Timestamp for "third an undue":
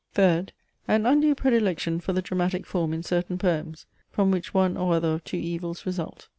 0.13-1.35